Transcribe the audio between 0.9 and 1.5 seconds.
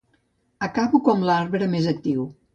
com